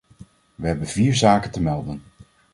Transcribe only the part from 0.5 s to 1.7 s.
We hebben vier zaken te